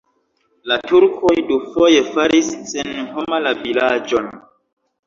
[0.71, 4.35] La turkoj dufoje faris senhoma la vilaĝon.